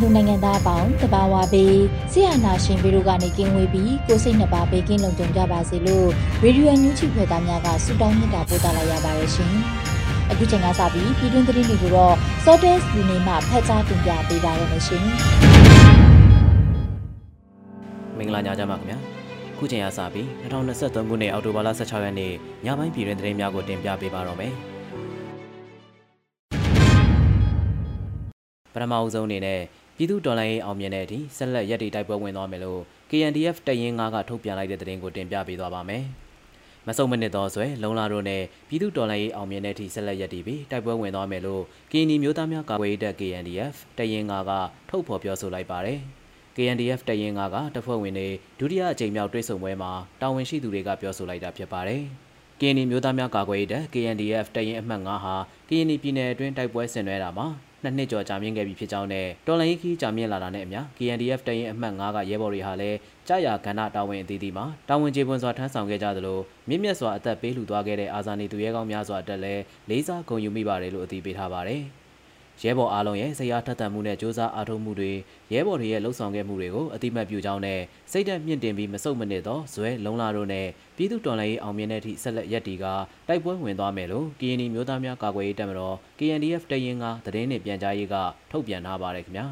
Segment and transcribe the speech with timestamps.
[0.00, 1.78] မြန်မာနိုင်ငံသူနိုင်ငံသားအပေါင်းတဘာဝပေး
[2.12, 6.08] ဆရာနာရှင်ပြီးတို့ကနေကင်းဝေးပြီးကိုစိတ်နှစ်ပါးဘေးကင်းလုံခြုံကြပါစေလို့
[6.42, 9.54] ရေဒီယိုညူချီဖွယ်သားများကဆုတောင်းမြတ်တာပို့သလာရပါတယ်ရှင်။
[10.30, 15.04] အခုချိန်ကစပြီးပြည်တွင်းသတင်းတွေကိုတော့ Sortes လူနေမှဖတ်ကြားတင်ပြပေးပါရမရှင်။
[18.18, 18.98] မင်္ဂလာညချမ်းပါခင်ဗျာ။
[19.58, 22.32] ခုချိန်ကစပြီး2023ခုနှစ်အောက်တိုဘာလ16ရက်နေ့
[22.64, 24.54] ညပိုင်းပြည်တွင်းသတင်းများကိုတင်ပြပေးပါတော့မယ်။
[28.74, 29.60] ထမအဦးဆုံးအနေနဲ့
[30.00, 36.04] ပြည်သူတော်လှန်ရေးအောင်မြင်တဲ့အထိဆက်လက်ရက်တီတိုက်ပွဲဝင်သွားမယ်လို့ KNDF တရင်9ကထုတ်ပြန်လိုက်တဲ့သတင်းကိုတင်ပြပေးသွားပါမယ်။
[36.86, 44.52] မဆုံမနစ်သောဆွဲလုံလာတို့နဲ့ပြည်သူတော်လှန်ရေးအောင်မြင်တဲ့အထိဆက်လက်ရက်တီပြီးတိုက်ပွဲဝင်သွားမယ်လို့ KND မျိုးသားများကာကွယ်ရေးတပ် KNDF တရင်9က
[44.90, 45.98] ထုတ်ဖော်ပြောဆိုလိုက်ပါတယ်။
[46.56, 52.02] KNDF တရင်9ကတပ်ဖွဲ့ဝင်တွေဒုတိယအကြိမ်မြောက်တွဲဆုံပွဲမှာတာဝန်ရှိသူတွေကပြောဆိုလိုက်တာဖြစ်ပါတယ်။
[52.60, 55.34] KND မျိုးသားများကာကွယ်ရေးတပ် KNDF တရင်အမှတ်9ဟာ
[55.68, 57.48] KND ပြည်နယ်အတွင်းတိုက်ပွဲဆင်နွှဲတာမှာ
[57.82, 66.38] နှစ်နှစ်ကျော်ကြာမြင့်ခဲ့ပြီဖြစ်ကြောင်းနဲ့တော်လိုင်းခီးကြာမြင့်လာတာနဲ့အမျှ KNDF တရင်အမှတ်9ကရဲဘော်တွေဟာလည်းကြာရကဏ္ဍတာဝန်အသီးသီးမှာတာဝန်ကျေပွန်စွာထမ်းဆောင်ခဲ့ကြသလို
[66.68, 71.82] မြင့်မြတ်စွာအသက်ပေးလှူသွားခဲ့တဲ့အာဇာနည်သူရဲကောင်းများစွာအတွက်လည်းလေးစားဂုဏ်ယူမိပါတယ်လို့အသိပေးထားပါတယ်။
[72.62, 75.12] ရဲဘော်အားလုံးရဲ့ဆရာထက်သန်မှုနဲ့စ조사အားထုတ်မှုတွေ
[75.52, 77.80] ရဲဘော်တွေရဲ့လှုပ်ဆောင်ခဲ့မှုတွေကိုအတိမတ်ပြုကြောင်းနဲ့
[78.12, 80.66] စိတ်သက်မြင့်တင်ပြီးမဆုတ်မနစ်သောဇွဲလုံလာတို့နဲ့
[80.96, 82.84] ပြည်သူတော်လှန်ရေးအောင်မြင်တဲ့အထိဆက်လက်ရက်တီက
[83.28, 88.14] တိုက်ပွဲဝင်သွားမယ်လို့ KNI မျိုးသားများကာကွယ်ရေးတပ်မတော် KNDF တရင်ကသတင်းနဲ့ပြန်ကြားရေးက
[88.50, 89.46] ထုတ်ပြန်ထားပါတယ်ခင်ဗျာ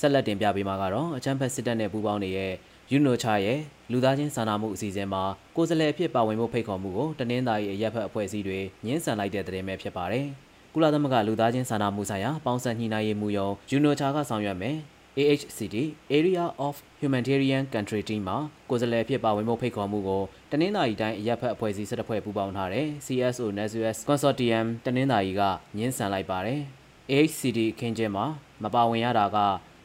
[0.00, 2.52] ဆက်လက်တင်ပြပေးမှာကတော့အချမ်းဖက်စစ်တပ်နဲ့ပူးပေါင်းနေတဲ့
[2.92, 3.58] ယူနိုချာရဲ့
[3.92, 5.22] လူသားချင်းစာနာမှုအစီအစဉ်မှာ
[5.56, 10.26] ကိုယ်စားလှယ်အဖြစ်ပါဝင်ဖို့ဖိတ်ခေါ်မှုကိုတနင်္သာရီအရက်ဖက်အဖွဲ့အစည်းတွေညှင်းဆန်လိုက်တဲ့သတင်းပဲဖြစ်ပါတယ်။
[10.74, 14.76] ကုလသမဂ္ဂလူသားချင်းစာနာမှုဆိုင်ရာပေါင်းစပ်ညှိနှိုင်းရေးမှူးရုံယူနိုချာကဆောင်ရွက်မယ်
[15.18, 15.76] AHCD
[16.18, 18.38] Area of Humanitarian Country Team မှာ
[18.70, 25.42] ကိုယ်စားလှယ်ဖြစ်ပါဝင်မှုဖိတ်ခေါ်မှုကိုတနင်္သာရီတိုင်းအရက်ဖက်အဖွဲ့အစည်း၁၁ဖွဲ့ပူးပေါင်းထားတဲ့ CSO NSUS Consortium တနင်္သာရီက
[25.76, 26.60] ညှင်းဆန်လိုက်ပါတယ်။
[27.10, 28.26] AHCD အခင်းကျင်းမှာ
[28.62, 29.38] မပါဝင်ရတာက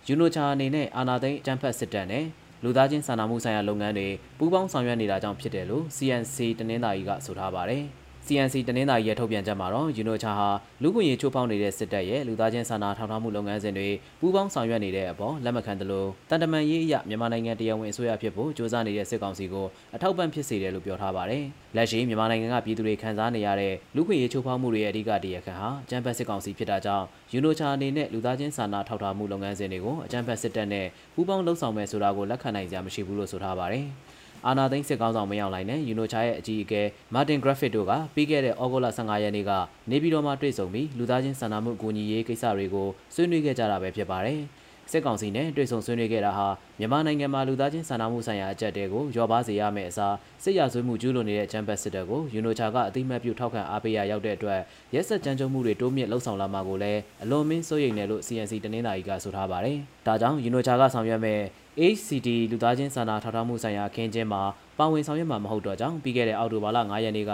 [0.08, 2.26] ယူနိုချာအနေနဲ့အာနာသိန်းအကြံဖက်စစ်တပ်နဲ့
[2.64, 4.08] လူသားချင်းစာနာမှုဆိုင်ရာလုပ်ငန်းတွေ
[4.38, 7.84] ပူးပေါင်းဆောင်ရွက်နေတာကြောင့်ဖြစ်တယ်လို့ CNC တနင်္သာရီကဆိုထားပါတယ်။
[8.28, 10.50] CNC တနင်္သာရီရဲ့ထုတ်ပြန်ချက်မှာတော့ယူနိုချာဟာ
[10.82, 13.90] လူ့ခွင့်ရေးချိုးဖောက်နေတဲ့စစ်တပ်ရဲ့လူသားချင်းစာနာထောက်ထားမှုလုပ်ငန်းစဉ်တွေ
[14.20, 21.44] ပူးပေါင်းဆောင်ရွက်နေတဲ့အပေါ်လက်မခံသလိုတန်တမန်ရေးအရမြန်မာနိုင်ငံတရားဝင်အစိုးရဖြစ်ဖို့စ조사နေတဲ့စစ်ကောင်စီကိုအထောက်ပံ့ဖြစ်စေတယ်လို့ပြောထားပါတယ်။
[21.76, 33.88] လက်ရှိမြန်မာနိုင်ငံကပြည်သူတွေခံစားနေရတဲ့လူ့ခွင့်ရေးချိုးဖောက်မှုတွေရဲ့အဓိကတရားခံဟာအကြမ်းဖက်စစ်ကောင်စီဖြစ်တာကြောင့်ယူနိုချာအနေနဲ့လူသားချင်းစာနာထောက်ထားမှုလုပ်ငန်းစဉ်တွေကိုအကြမ်းဖက်စစ်တပ်နဲ့ပူးပေါင်းလှုပ်ဆောင်မယ်ဆိုတာကိုလက်ခံနိုင်ကြမရှိဘူးလို့ဆိုထားပါတယ်။
[34.48, 36.82] အာနာသိန်းစစ်ကောင်းဆောင်မရောက်လိုက်နဲ့ယူနိုချာရဲ့အကြီးအကဲ
[37.14, 39.52] မာတင်ဂရက်ဖစ်တို့ကပြီးခဲ့တဲ့ဩဂုတ်လ15ရက်နေ့က
[39.90, 44.42] နေပြည်တော်မှာတွေ့ဆုံပြီးလူသားချင်းစာနာမှုအကူအညီရေးကိစ္စတွေကိုဆွေးနွေးခဲ့ကြတာပဲဖြစ်ပါတယ်။
[44.92, 46.48] စစ်ကောင်စီနဲ့တွေ့ဆုံဆွေးနွေးခဲ့တာဟာ
[46.80, 54.60] မြန်မာနိုင်ငံမှာလူသားချင်းစာနာမှုဆိုင်ရာအကြက်တွေကိုရောပါစေရမယ့်အစားစစ်ရာဇဝတ်မှုကျူးလွန်နေတဲ့ချမ်ဘတ်စစ်တပ်ကိုယူနိုချာကအတိမတ်ပြုထောက်ခံအားပေးရရောက်တဲ့အတွက်
[54.94, 59.78] ရက်စက်ကြမ်းကြုတ်မှုတွေတိုးမြင့်လှုံ့ဆော်လာမှာကိုလည်းအလွန်မင်းစိုးရိမ်တယ်လို့ CNC တနင်္သာရီကဆိုထားပါတယ်။
[60.08, 61.40] ဒါကြောင့်ယူနိုချာကဆောင်ရွက်မဲ့
[61.78, 64.42] HCD လူသားချင်းစာနာထောက်ထားမှုဆိုင်ရာအခင်းကျင်းမှာ
[64.80, 67.34] ပါဝင်ဆောင်ရွက်မှာမဟုတ်တော့ကြောင်းပြီးခဲ့တဲ့အောက်တိုဘာလ9ရက်နေ့က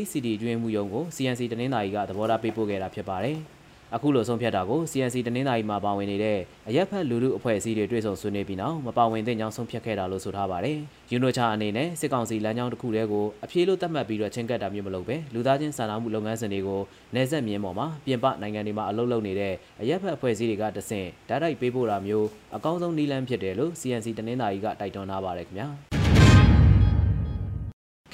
[0.00, 3.38] HCD ကျွင်းမှုယုံကို CNC တနင်္သာရီကသဘောထားပေးပို့ခဲ့တာဖြစ်ပါတယ်။
[3.94, 6.38] အခုလိုဆုံးဖြတ်တာကို CNC တနင်္သာရီမှာပါဝင်နေတဲ့
[6.68, 10.78] အရက်ဖက်လူလူအဖွဲ့အစည်းတွေတွေ့ဆုံဆွေးနွေးပြီးနောက်မပါဝင်တဲ့ကြောင်းဆုံးဖြတ်ခဲ့တာလို့ဆိုထားပါတယ်။
[11.12, 16.80] ယူနိုချာအနေနဲ့စစ်ကောင်စီလမ်းကြောင်းတစ်ခုတည်းကိုအပြေးလို့သတ်မှတ်ပြီးတော့ချင်းကပ်တာမျိုးမလုပ်ပဲလူသားချင်းစာနာမှုလုပ်ငန်းစဉ်တွေကို
[17.14, 25.68] နေဆက်မြင်းပေါ်မှာပြင်ပနိုင်ငံတွေမှာအလုပ်လုပ်နေတဲ့အရက်ဖက်အဖွဲ့အစည်းတွေကတဆင့်ဓာတ်ရိုက်ပေးပို့တာမျိုးအကောင်းဆုံးနည်းလမ်းဖြစ်တယ်လို့ CNC တနင်္သာရီကတိုက်တွန်းထားပါတယ်ခင်ဗျာ။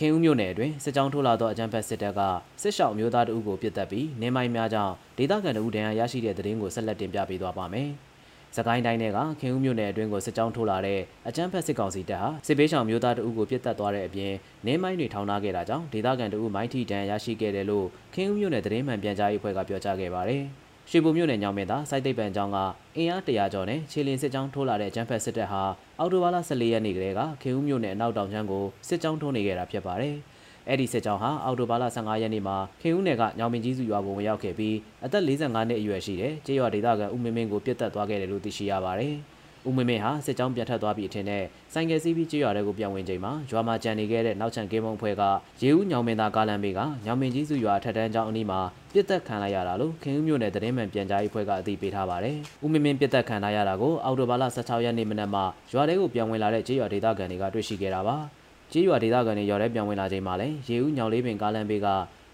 [0.02, 2.20] ခင်ဦးမြို့နယ်အတွင်းစစ်ကြောင်းထိုးလာသောအကြမ်းဖက်စစ်တပ်က
[2.62, 7.88] စစ်ရှောက်မျိုးသားတအုပ်ကိုပစ်တက်ပြီးနေမိုင်းများကြောင့်ဒေသခံတအုပ်တန်းရရှိတဲ့တဲ့ရင်ကိုဆက်လက်တင်ပြပေးသွားပါမယ်။
[8.56, 14.32] စကိုင်းတိုင်းကခင်ဦးမြို့နယ်အတွင်းကိုစစ်ကြောင်းထိုးလာတဲ့အကြမ်းဖက်စစ်ကောင်စီတပ်ဟာစစ်ပေးဆောင်မျိုးသားတအုပ်ကိုပြစ်တက်သွားတဲ့အပြင်
[14.66, 20.44] နေမိုင်းတွေထောင်ထားခဲ့တာကြောင့်ဒေသခံတအုပ်မိုင်းထီတန်ရရှိခဲ့တယ်လို့ခင်ဦးမြို့နယ်သတင်းမှန်ပြန်ကြားရေးအဖွဲ့ကပြောကြားခဲ့ပါတယ်။
[20.90, 22.58] ရွှေဘုံမြို့နယ်ညောင်မင်းသားစိုက်သိပ်ပံကျောင်းက
[22.96, 25.62] အင်အား100ကျော်နဲ့ခြေလင်းစစ်ကြောင်းထိုးလာတဲ့ကျန်းဖက်စစ်တပ်ဟာ
[25.98, 30.14] အော်တိုဘာလ14ရက်နေ့ကတည်းကခင်ဦးမြို့နယ်အနောက်တောင်ချမ်းကိုစစ်ကြောင်းထိုးနေခဲ့တာဖြစ်ပါတယ်။
[30.68, 39.16] အဲ့ဒီစစ်ကြောင်းဟာအော်တိုဘာလ15ရက်နေ့မှာခင်ဦးနယ်ကညောင်မင်းကြီးစုရွာကိုဝင်ရောက်ခဲ့ပြီးအသက်45နှစ်အရွယ်ရှိတဲ့ကျေးရွာဒေသခံဦးမင်းမင်းကိုပြစ်တက်သွားခဲ့တယ်လို့သိရှိရပါတယ်။
[39.68, 45.22] ဦးမင်းမင်းဟာစစ်ကြောင်းပြန်ထက်သွားပြီးအထင်နဲ့ဆိုင်ကယ်စီးပြီးကျေးရွာတွေကိုပြန်ဝင်ချိန်မှာရွာမှာကြံနေခဲ့တဲ့နောက်ချန်ကင်းမုံအဖွဲ့က
[45.62, 48.60] ရေဦးညောင်မင်းသားကားလမ်းဘေးကညောင်မင်းကြီးစုရွာထက်တန်းကျောင်းအနီးမှာ
[48.94, 58.16] ပြစ်တက်ခံလိုက်ရတာလို့ခင်ဦးမြို့နယ်သတင်းမှန်ပြန်ကြားရေးအဖွဲ့ကအသိပေးထားပါတယ်။ဦးမင်းမင်းပြစ်တက်ခံရတာကိုအော်တိုဘာလ16ရက်နေ့မနက်မှာရွာတွေကိုပြန်ဝင်လာတဲ့ကျေးရွာဒေသခံတွေကတွေ့ရှိခဲ့တာပါ။
[58.72, 61.88] ကြေးရွာဒေသခံတွေရော်ရဲပြောင်းဝင်လာချိန်မှာလည်းရေဦးညောင်လေးပင်ကားလမ်းဘေးက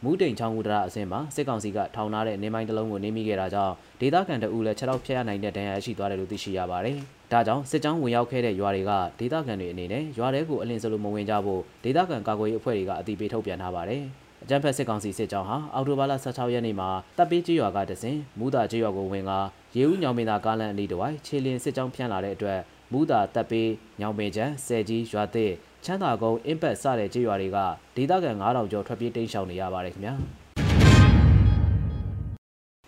[0.05, 6.99] မူးတိန်ချောင်းကူတရအစင်းမှာစစ်ကောင်စီကထောင်ထားတဲ့နေမိုင်းတစ်လုံးကိုနေမိခဲ့တာကြောင့်ဒေသခံတအူလည်း6တော့ဖျက်ရနိုင်တဲ့ဒဏ်ရာရှိသွားတယ်လို့သိရှိရပါတယ်။
[7.33, 14.03] ဒါကြောင့်စစ်ကြောင်းဝင်ရောက်ခဲ့တဲ့ရွာတွေကဒေသခံတွေအနေနဲ့ရွာတွေကိုအလင်းစလိုမဝင်ကြဖို့ဒေသခံကာကွယ်ရေးအဖွဲ့တွေကအသိပေးထုတ်ပြန်ထားပါတယ်။
[14.45, 16.89] အကြံဖက်စစ်ကောင်စီစစ်ကြောင်းဟာအော်တိုဘာလ16ရက်နေ့မှာ
[17.19, 19.33] တပ်ပေးကြီးရွာကတစဉ်မူးတာကြီးရွာကိုဝင်က
[19.77, 22.61] ရေဦးညောင်မင်းသားကားလမ်းအနီးတစ်ဝိုက်ခြေလင်းစစ်ကြောင်းဖြန့်လာတဲ့အတွက်
[22.93, 23.71] မူးတာတပ်ပေး
[24.01, 25.53] ညောင်ပင်ချမ်းဆယ်ကြီးရွာသစ်
[25.85, 27.59] ချမ်းသာကုန်းအင်ပတ်စတဲ့ကြေးရွာတွေက
[27.97, 30.15] ဒေသခံ9000ကျော်ထွက်ပြေးတိမ်းရှောင်နေရပါတယ်ခင်ဗျာ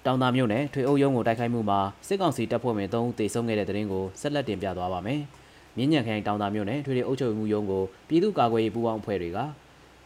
[0.06, 5.20] တောင်သာမြို့နယ်ထွေအုပ်ရုံးကိုတိုက်ခိုက်မှုမှာစစ်ကောင်စီတပ်ဖွဲ့ဝင်3ဦးသေဆုံးခဲ့တဲ့တဲ့ရင်ကိုဆက်လက်တင်ပြသွားပါမယ်။
[5.76, 9.38] မြင်းညံခရိုင်တောင်သာမြို့နယ်ထွေအုပ်ချုပ်မှုရုံးကိုပြည်သူ့ကာကွယ်ရေးပူးပေါင်းအဖွဲ့တွေက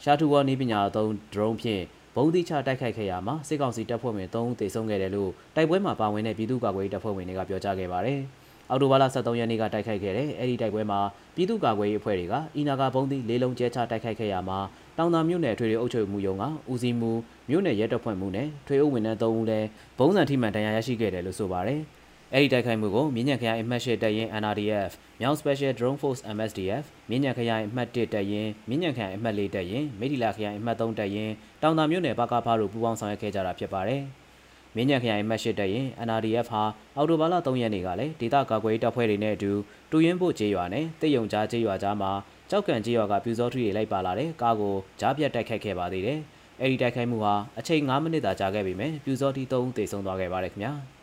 [0.02, 1.82] ရှားထူဝါနီးပညာသုံးဒရုန်းဖြင့်
[2.16, 8.20] ဘုံတိချတိုက်ခိုက်ခဲ့ရမှာစစ်ကောင်စီတပ်ဖွဲ့ဝင်3ဦးသေဆုံးခဲ့တယ်လို့တိုက်ပွဲမှာပါဝင်တဲ့ပြည်သူ့ကာကွယ်ရေးတပ်ဖွဲ့ဝင်တွေကပြောကြားခဲ့ပါတယ်။
[8.70, 11.00] အော်တိုဘာလ23ရက်နေ့ကတိုက်ခိုက်ခဲ့တဲ့အဲဒီတိုက်ပွဲမှာ
[11.34, 14.58] ပြည်သူ့ကာကွယ်ရေးအဖွဲ့တွေကအီနာဂါဘုံသီးလေးလုံးကျဲချတိုက်ခိုက်ခဲ့ရမှာ
[14.98, 17.12] တောင်သာမြို့နယ်ထွေထွေအုပ်ချုပ်မှုယုံကဦးစီးမှု
[17.48, 19.68] မြို့နယ်ရဲတပ်ဖွဲ့မှုနဲ့ထွေအုပ်ဝန်ထမ်း3ဦးလည်း
[19.98, 21.80] ဘုံစံထိမှန်တရားရရှိခဲ့တယ်လို့ဆိုပါတယ်။
[22.34, 31.32] အဲဒီတိုက်ခိုက်မှုကိုမြင်းညံခရိုင်အမှတ်၈တပ်ရင်း NRDF မြောက် Special Drone Force MSDF မြင်းညံခရိုင်အမှတ်1တပ်ရင်းမြင်းညံခရိုင်အမှတ်4တပ်ရင်းမိထီလာခရိုင်အမှတ်3တပ်ရင်း
[31.62, 34.02] တောင်သာမြို့နယ်ပကဖားတို့ပူးပေါင်းဆောင်ရွက်ခဲ့ကြတာဖြစ်ပါတယ်။
[34.74, 36.62] မင်းညံခရိုင်မှတ်ရှိတဲ့ရင် NRDF ဟာ
[36.96, 39.52] အော်တိုဘာလ3ရက်နေ့ကလည်းဒေသကာကွယ်တပ်ဖွဲ့တွေနဲ့အတူ
[39.90, 42.10] တူရင်းဖို့ကျေးရွာနဲ့တိတ်ယုံကြားကျေးရွာကြားမှာ
[42.50, 46.20] ကြောက်ကန်ကျေးရွာကပြူစောထူတွေလိုက်ပါလာတဲ့ကားကိုကြားပြတ်တိုက်ခိုက်ခဲ့ပါသေးတယ်။
[46.62, 50.72] အဲဒီတိုက်ခိုက်မှုဟာအချိန်9မိနစ်သာကြာခဲ့ပေမဲ့ပြူစောထီ3ဦးသေဆုံးသွားခဲ့ပါတယ်ခင်ဗျာ။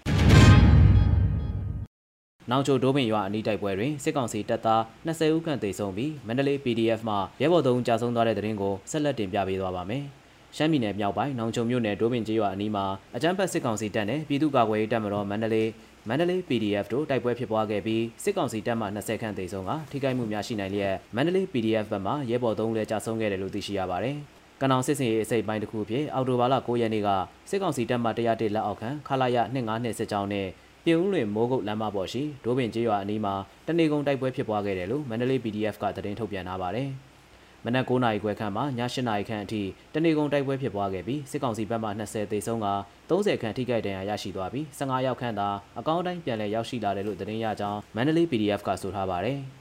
[2.50, 10.04] နောင်ချိုဒိုးပင်ရွာအနီးတိုက်ပွဲတွင်စစ်ကောင်စီတပ်သား20ဦးခန့်သေဆုံးပြီးမန္တလေး PDF မှရဲဘော်သုံးကြာဆုံးသွားတဲ့တဲ့ရင်ကိုဆက်လက်တင်ပြပေးသွားပါမယ်။
[10.58, 15.70] ရှမ်းပြည်နယ်မြောက်ပိုင်းနောင်ချုံမြို့နယ်ဒိုးပင်ကျေးရွာအနီးမှာအကြမ်းဖက်စစ်ကောင်စီတပ်နဲ့ပြည်သူ့ကာကွယ်ရေးတပ်မတော်မန္တလေး
[16.08, 24.18] မန္တလေး PDF တို့တိုက်ပွဲဖြစ်ပွားခဲ့ပြီးစစ်ကောင်စီတပ်မှ20ခန့်သေဆုံးကထိခိုက်မှုများရှိနိုင်လျက်မန္တလေး PDF ဘက်မှရဲဘော်3ဦးလည်းကြာဆုံးခဲ့တယ်လို့သိရှိရပါတယ်။
[24.62, 27.10] ကနောင်စစ်စင်ရေးအစိပ်ပိုင်းတစ်ခုဖြစ်အော်တိုဘာလ9ရက်နေ့က
[27.50, 30.48] စစ်ကောင်စီတပ်မှ101လက်အောက်ခံခလာရ252စစ်ကြောင်းနဲ့
[30.84, 33.34] ပြည်ဦးလွင်မိုးကုတ်လမ်းမပေါ်ရှိဒိုးပင်ကျေးရွာအနီးမှာ
[33.68, 36.90] တနေကုန်တိုက်ပွဲဖြစ်ပွားခဲ့တယ်လို့မန္တလေး PDF ကသတင်းထုတ်ပြန်ထားပါတယ်။
[37.66, 39.62] မနက်9နာရီခွဲခန့်မှာည8နာရီခန့်အထိ
[39.94, 42.68] တနေကုန်တိုက်ပွဲဖြစ်ပွားခဲ့ပြီးစစ်ကောင်စီဘက်မှ20သေဆုံးက
[43.10, 45.50] 30ခန့်ထိခိုက်ဒဏ်ရာရရှိသွားပြီး15ယောက်ခန့်သာ
[45.80, 49.40] အကောင်းတိုင်းပြန်လည်ရောက်ရှိလာတယ်လို့သတင်းရကြောင်းမန္တလေး PDF ကဆိုထားပါတယ်။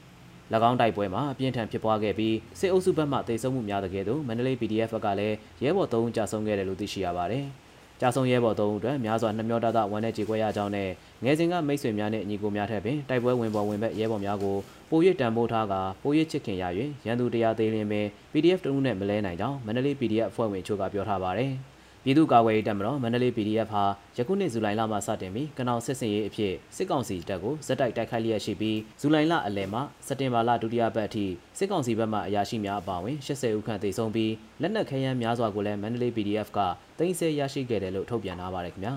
[0.69, 7.45] င်းတိုက်ပွဲမှာအပြင်းထန်ဖြစ်ပွားခဲ့ပြီးစစ်အုပ်စုဘက်မှသေဆုံးမှုများတဲ့ကဲ့သို့မန္တလေး PDF ဘက်ကလည်းရဲဘော်3ဦးကြာဆုံးခဲ့တယ်လို့သိရှိရပါတယ်။
[8.01, 10.89] ကြာဆုံးရဲဘော်သုံးဦးအတွက်များစွာနှမျောတတဝမ်းနဲ့ကြေကွဲရကြောင်းနဲ့
[11.23, 14.57] ငယ်စဉ်ကမိတ်ဆွေများနဲ့ညီကိုများထက်ပင်တိုက်ပွဲဝင်ပေါ်ဝင်ဘက်ရဲဘော်များကို
[14.89, 16.63] ပို၍တန်ဖိုးထားကပို၍ချစ်ခင်ရ၍
[17.05, 21.51] ရန်သူတရားသေးလင်းပင် PDF တဦးနဲ့မလဲနိုင်ကြောင်းမန္တလေး PDF အဖွဲ့ဝင်ချို့ကပြောထားပါတယ်။
[22.03, 23.83] ပြည်သူ့ကာကွယ်ရေးတပ်မတော်မန္တလေး PDF ဟာ
[24.17, 31.25] ယခုနှစ်ဇူလိုင်လမှစတင်ပြီးကနောင်စစ်စင်ရေးအဖြစ်စစ်ကောင်စီတပ်ကိုဇက်တိုက်တိုက်ခိုက်လျက်ရှိပြီးဇူလိုင်လအလယ်မှစက်တင်ဘာလဒုတိယပတ်အထိ
[31.57, 36.59] စစ်ကောင်စီဘက်မှအရာရှိများအပါအဝင်80ဦးခန့်သေဆုံးပြီးလက်နက်ခဲယမ်းများစွာကိုလည်းမန္တလေး PDF က
[36.99, 38.93] တင်ဆက်ရရှိခဲ့တယ်လို့ထုတ်ပြန်ထားပါတယ်ခင်ဗျာ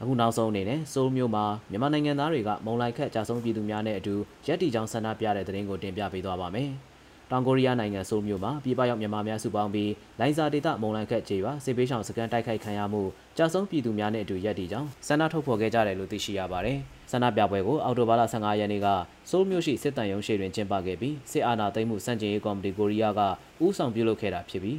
[0.00, 4.14] အခုနောက်ဆုံးအနေနဲ့ဆိုးမျိုးမှာမြန်မာနိုင်ငံသားတွေကမုံလိုက်ခက်ကြာဆုံးပြည်သူများနဲ့အတူ
[4.46, 6.70] ရက်တီချောင်းဆန္ဒပြတဲ့တဲ့ရင်ကိုတင်ပြပေးသွားပါမယ်။
[7.30, 9.90] တောင်ကိုရီးယားနိုင်ငံဆိုးမြို့မှာပြည်ပရောက်မြန်မာများစုပေါင်းပြီး
[10.20, 13.02] လိုင်ဇာဒေသမုံလန်ခက်ကျေးရွာစစ်ပေးဆောင်စကန်တိုက်ခိုက်ခံရမှု
[13.36, 16.78] ကြာဆုံးပြည်သူများနဲ့အတူရက်တည်ကြောင်းဆန္ဒထုတ်ဖော်ခဲ့ကြတယ်လို့သိရှိရပါတယ်။
[17.10, 18.88] ဆန္ဒပြပွဲကိုအောက်တိုဘာလ15ရက်နေ့က
[19.30, 23.20] ဆိုးမြို့ရှိစစ်တမ်းရုံးရှိတွင်ကျင်းပခဲ့ပြီးစစ်အာဏာသိမ်းမှုစန့်ကျင်ရေးကော်မတီကိုရီးယားက
[23.64, 24.78] ဦးဆောင်ပြုလုပ်ခဲ့တာဖြစ်ပြီး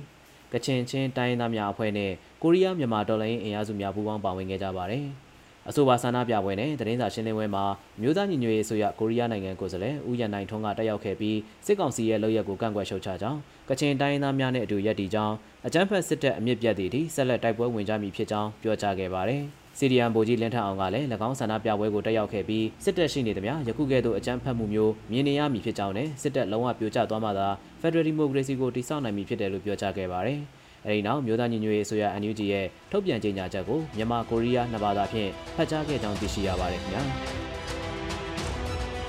[0.53, 2.11] ကချင်ချင်းတိုင်းသားများအဖွဲ့နဲ့
[2.43, 5.05] ကိုရီးယားမြန်မာဒေါ်လာရင်းအင်အားစုများပူးပေါင်းပါဝင်ခဲ့ကြပါတယ်။
[5.69, 7.63] အဆိုပါဆန္ဒပြပွဲနဲ့သတင်းစာရှင်းလင်းပွဲမှာ
[8.01, 15.35] မြို့သားညီညွတ်ရေးဆိုရကိုရီးယားနိုင်ငံကိုယ်စားလှယ်ဦးရန်နိုင်ထွန်းကတက်ရောက်ခဲ့ပြီးစစ်ကောင်စီရဲ့လုပ်ရက်ကိုကန့်ကွက်ရှုတ်ချကြောင်းကချင်တိုင်းသားများနဲ့အတူရပ်တည်ကြောင်း
[15.67, 19.41] အကြမ်းဖက်စစ်တပ်အမြင့်ပြတ်သည့်အထိဆက်လက်တိုက်ပွဲဝင်ကြမည်ဖြစ်ကြောင်းပြောကြားခဲ့ပါတယ်။
[19.77, 27.47] စီရီယန်ဗိုလ်ကြီးလင်းထအောင်ကလည်း၎င်းဆန္ဒပြပွဲကိုတက်ရောက်ခဲ့ပြီးစစ်တပ်ရှိနေသမျှယခုကဲ့သို့အကြမ်းဖက်မှုမျိုးမြင်နေရမည်ဖြစ်ကြောင်းနဲ့စစ်တပ်လုံးဝပြိုကျသွားမှသာ
[27.81, 30.41] Federal Democracy ကိုတည်ဆောက်နိုင်မည်ဖြစ်တယ်လို့ပြောကြားခဲ့ပါတယ်။
[30.87, 37.03] အဲဒီနောက်မြို့သားညီညွတ်ရေးအစိုးရ NUG ရဲ့ထုတ်ပြန်ကြေညာချက်ကိုမြန်မာကိုရီးယားနှစ်ဘာသာဖြင့်ဖတ်ကြားခဲ့ကြောင်းသိရှိရပါတယ်ခင်ဗျာ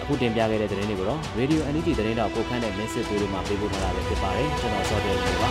[0.02, 5.48] အခုတင်ပြခဲ့တဲ့သတင်းတွေကိုတော့ Radio NUG သတင်းတော်ပိုခန့်တဲ့ message တွေမှာပေးပို့ထားတာပဲဖြစ်ပါတယ်ကျွန်တော်စောတယ်ပါ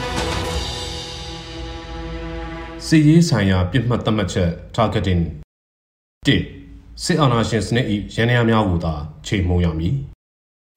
[2.85, 5.21] စီရေးဆိုင်ရာပြစ်မှတ်သတ်မှတ်ချက် targeting
[6.27, 8.93] 1စစ်အာဏာရှင်စနစ်၏ရန်ရာများကိုသာ
[9.27, 9.93] ချိန်မှုံရမည်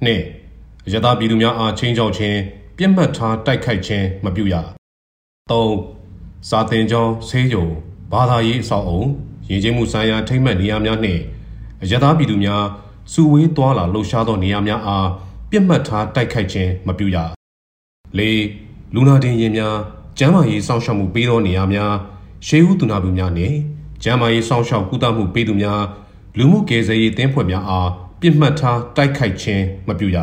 [0.06, 2.38] 2ရသပြည်သူများအားချင်းချောက်ခြင်း
[2.78, 4.77] ပြစ်မှတ်ထားတိုက်ခိုက်ခြင်းမပြုရ
[5.50, 7.66] 3စာတင်ကြောင်းဆေးရုံ
[8.12, 9.02] ဘာသာရေးအဆောက်အုံ
[9.48, 11.20] ရည်ကျင်းမှုဆိုင်ရာထိမ့်မှတ်နေရာများနှင့်
[11.90, 12.64] ရသပြည်သူများ
[13.12, 15.08] စုဝေးသွားလာလှုပ်ရှားသောနေရာများအား
[15.50, 17.16] ပြစ်မှတ်ထားတိုက်ခိုက်ခြင်းမပြုရ
[18.18, 18.20] ၄
[18.94, 19.76] လူနာတင်ရင်များ
[20.18, 21.92] ကျန်းမာရေးစောင့်ရှောက်မှုပေးသောနေရာများ
[22.46, 23.56] ရှေးဦးသူနာပြုများနှင့်
[24.02, 25.82] ကျန်းမာရေးစောင့်ရှောက်ကုသမှုပေးသူများ
[26.38, 27.88] လူမှုကယ်ဆယ်ရေးတင်းဖွဲ့များအား
[28.20, 30.18] ပြစ်မှတ်ထားတိုက်ခိုက်ခြင်းမပြုရ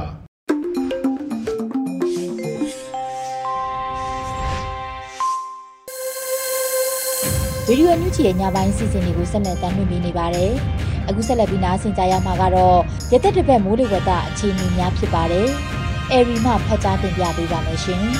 [7.67, 10.51] ဗီဒီယိုအန်ယူဂျီရဲ့ညပိုင်းစီစဉ်တွေကိုဆက်လက်တင်ပြနေပါတယ်။
[11.07, 12.79] အခုဆက်လက်ပြီးနားဆင်ကြရမှာကတော့
[13.11, 15.47] ရသက်တစ်ပတ်မိုးလေဝသအခြေအနေများဖြစ်ပါတယ်။
[16.11, 18.03] အေရီမှဖတ်ကြားတင်ပြပေးပါမယ်ရှင်။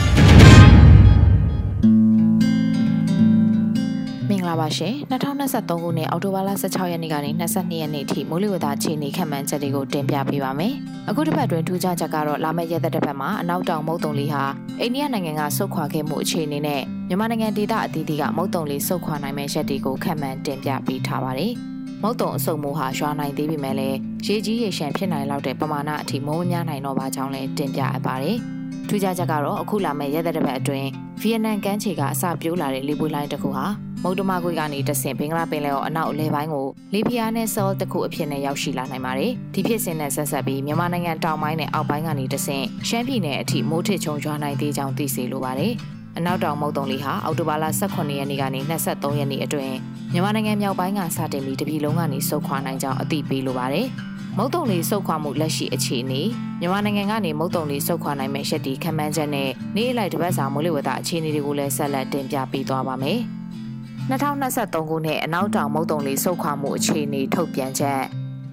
[4.47, 10.73] လာပါရှင်2023ခုနှစ်အောက်တိုဘာလ16ရက်နေ့ကနေ22ရက်နေ့အထိမိုးလေဝသအခြေအနေခန့်မှန်းချက်တွေကိုတင်ပြပေးပါမယ်။
[11.09, 14.43] အခုတစ်ပတ်တွင်ထူးခြားချက်ကတော့လာမယ့်ရက်သက်တစ်ပတ်မှာအနောက်တောင်မုတ်တုံလီဟာ
[14.79, 21.51] အိန္ဒိယနိုင်ငံကဆုတ်ခွာခဲ့မှုအခြေအနေနဲ့ မြန်မာနိုင်ငံဒေသအသီးသီးကမုတ်တုံလီဆုတ်ခွာနိုင်မယ့်ရက်တွေကိုခန့်မှန်းတင်ပြပေးထားပါတယ်။
[22.01, 28.38] မုတ်တုံအဆုတ်မှုဟာရွာနိုင်သေးပေမဲ့လည်းရေကြီးရေရှမ်းဖြစ်နိုင်လောက်တဲ့ပမာဏအထိမိုးမများနိုင်တော့ပါကြောင်းလည်းတင်ပြအပ်ပါတယ်။
[28.88, 30.89] ထူးခြားချက်ကတော့အခုလာမယ့်ရက်သက်တစ်ပတ်အတွင်း
[31.21, 33.65] ဗီယက်နမ်ကမ်းခြေကအစပြိုးလာတဲ့လေပွေလိုင်းတစ်ခုဟာ
[34.03, 45.75] မုတ်တမခွေကနေတဆင်ဘင်္ဂလားပင်လယ်ော်အနောက်အလဲပိုင်းကိုလေဖျားနဲ့ဆောလ်တစ်ခုအဖြစ်နဲ့ရောက်ရှိလာနိုင်ပါတယ်။ဒီဖြစ်စဉ်နဲ့ဆက်ဆက်ပြီးမြန်မာနိုင်ငံတောင်ပိုင်းနဲ့အောက်ပိုင်းကနေတဆင်ရှမ်းပြည်နယ်အထိမိုးထစ်ချုံရွာနိုင်သေးကြောင်းသိစေလိုပါတယ်။
[46.17, 49.75] အနောက်တောင်မုတ်တုံလေးဟာအောက်တိုဘာလ18ရက်နေ့ကနေ23ရက်နေ့အတွင်း
[50.13, 53.88] မြန်မာနိုင်ငံမြောက်ပိုင်းကစတင်ပြီးတပြည်လုံးကနေဆုတ်ခွာနိုင်ကြောင်းအသိပေးလိုပါတယ်။
[54.38, 56.22] မုတ်တုံလေးဆုတ်ခွာမှုလက်ရှိအခြေအနေ
[56.60, 63.19] မြန်မာနိုင်ငံကနေမုတ်တုံလေးဆုတ်ခွာနိုင်မဲ့ရှက်တီခံမှန်းချက်နဲ့နေ့အလိုက်တစ်ပတ်စာမိုးလေဝသအခြေအနေတွေကိုလည်းဆက်လက်တင်ပြပေးသွားပါမယ်။
[64.10, 68.01] 2023ခုနှစ်အနောက်တောင်မုတ်တုံလေးဆုတ်ခွာမှုအခြေအနေထုတ်ပြန်ချက်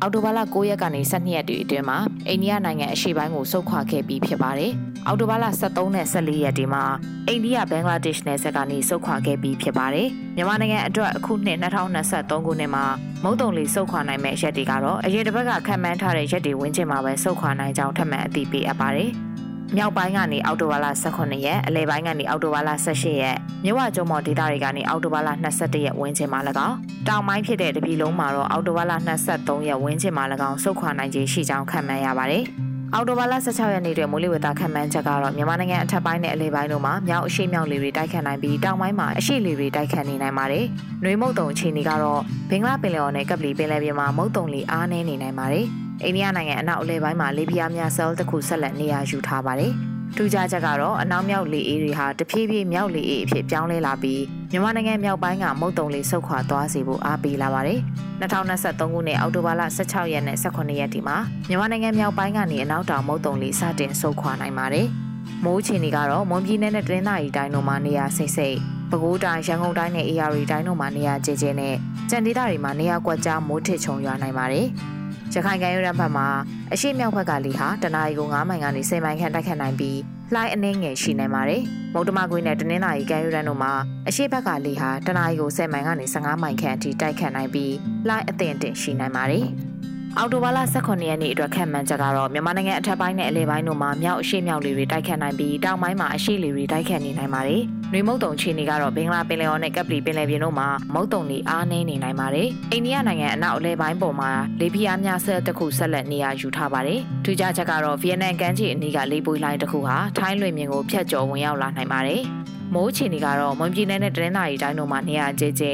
[0.04, 4.72] အော်တိုဘာလ9ရက်ကနေ12ရက်တွေအတွင်းမှာအိန္ဒိယနိုင်ငံအရှေ့ပိုင်းကိုဆုတ်ခွာခဲ့ပြီးဖြစ်ပါတယ်။
[5.06, 6.84] အော်တိုဘာလ23နဲ့14ရက်တွေမှာ
[7.28, 12.84] အိန္ဒိယဘင်္ဂလားဒေ့ရှ်နယ်စပ်ကနေဆုတ်ခွာခဲ့ပြီးဖြစ်ပါတယ်။မြန်မာနိုင်ငံအတွက်အခုနှစ်2023ခုနှစ်မှာ
[13.22, 19.10] မုတ်တုံလေးဆုတ်ခွာနိုင်မဲ့ရက်တွေကတော့အရင်တစ်ပတ်ကခံမှန်းထားတဲ့ရက်တွေဝန်းကျင်မှာပဲဆုတ်ခွာနိုင်ကြောင်းထပ်မံအသိပေးအပ်ပါတယ်။
[19.76, 26.76] မြောက်ပိုင်းကနေအောက်တိုဘာလ18ရက်အလယ်ပိုင်းကနေအောက်တိုဘာလ18ရက်မြဝကျုံမော်ဒေသတွေကနေအောက်တိုဘာလ21ရက်ဝန်းကျင်မှာ၎င်း
[27.08, 28.92] တောင်ပိုင်းဖြစ်တဲ့တပြည်လုံးမှာတော့အောက်တိုဘာလ
[29.30, 32.44] 23ရက်ဝန်းကျင်မှာ၎င်းစုခွာနိုင်ခြင်းရှိကြောင်းခန့်မှန်းရပါတယ်။
[32.94, 40.64] အော်တိုဘာလ16ရက်နေ့တွင်မိုးလေဝသခန့်မှန်းချက်ကတော့မြန်မာနိုင်ငံအထက်ပိုင်းနဲ့အလယ်ပိုင်းတို့မှာမြောက်အရှိမြောက်လေတွေတိုက်ခတ်နိုင်ပြီးတောင်ပိုင်းမှာအရှိလေတွေတိုက်ခတ်နေနိုင်ပါတယ်။
[41.02, 45.68] နှွေမုတ်တုံအခြေအနေကတော့ဘင်္ဂလားပင်လယ်ော်နဲ့ကပလီပင်လယ်ပြင်မှာမုတ်တုံလေအားနည်းနေနိုင်ပါတယ်။
[46.04, 49.72] အိန္ဒိယနိုင်ငံအနောက်အလဲပိုင်းမှာလေပြင်းများဆဲလ်တစ်ခုဆက်လက်နေရာယူထားပါတယ်။
[50.16, 57.80] ထူးခြားချက်ကတော့အနောက်မြောက်လေအေးတွေဟာတဖြည်းဖြည်းမြောက်လေအေးအဖြစ်ပြောင်းလဲလာပြီးမြန်မာနိုင်ငံမြောက်ပိုင်းကမုတ်တုံလေးဆုတ်ခွာသွားစေဖို့အားပေးလာပါတယ်။
[58.20, 61.16] 2023ခုနှစ်အောက်တိုဘာလ16ရက်နဲ့18ရက်ဒီမှာ
[61.48, 64.86] မြန်မာနိုင်ငံမြောက်ပိုင်းကနေအနောက်တောင်မုတ်တုံလေးစတင်ဆုတ်ခွာနိုင်ပါတယ်။
[65.44, 68.56] မိုးချီနေကတော့မွန်ပြည်နယ်နဲ့တရင်းသားရီတိုင်းတို့မှာနေရာစိတ်စိတ်
[68.90, 71.74] ပဲခူးတိုင်းရန်ကုန်တိုင်းနဲ့အေရီတိုင်းတို့မှာနေရာကျကျနဲ့
[72.10, 74.66] ကြံဒေသတွေမှာနေရာကွက်ကြားမိုးထစ်ချုံရွာနိုင်ပါတယ်။
[75.34, 76.28] ရခိုင်ကမ်းရိုးတန်းဘက်မှာ
[76.72, 79.98] အရှိမြောက်ဘက်ကလေဟာတနအီကို9မိုင်ကနေ10မိုင်ခန့်တိုက်ခတ်နိုင်ပြီး
[80.34, 81.62] လှိုင်းအနှင်းငယ်ရှိနိုင်ပါတယ်။
[81.94, 83.72] မုတ်တမကွင်းနဲ့တနင်္လာရီကမ်းရိုးတန်းတို့မှာ
[84.08, 87.74] အရှိဘက်ကလေဟာတနအီကို10မိုင်ကနေ15မိုင်ခန့်အထိတိုက်ခတ်နိုင်ပြီး
[88.08, 89.46] လှိုင်းအသင့်အင့်ရှိနိုင်ပါတယ်။
[90.18, 112.22] အော်တိုဘာလ18ရက်နေ့အတွက်ခန့်မှန်းချက်ကတော့မြန်မာနိုင်ငံအထက်ပိုင်းနဲ့အလယ်ပိုင်းတို့မှာမြောက်အရှိမြောက်လေတွေတိုက်ခတ်နိုင်ပြီးတောင်ပိုင်းမှာအရှိလေတွေတိုက်ခတ်နေနိုင်ပါတယ်။နှွေမုတ်တုံခြေနေကတော့ဘင်္ဂလားပင်လယ်ော်နဲ့ကပ်ပလီပင်လယ်ပြင်တို့မှာမုတ်တုံတွေအားနည်းနေနိုင်ပါတယ်။အိန္ဒိယနိုင်ငံအနောက်အလဲပိုင်းပေါ်မှာလေပြင်းအားများဆဲတစ်ခုဆက်လက်နေရာယူထားပါတယ်။ထူးခြားချက်ကတော့ဗီယက်နမ်ကမ်းခြေအနီးကလေပွေလိုင်းတစ်ခုဟာထိုင်းလွင်မြင်ကိုဖျက်ကျော်ဝင်ရောက်လာနိုင်ပါတယ်။
[112.74, 115.64] မိုးချီနေကတော့မွန်ပြည်နယ်နဲ့တရင်းသာရီတိုင်းတို့မှာနေရာကျကျ